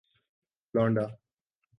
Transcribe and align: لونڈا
لونڈا 0.73 1.05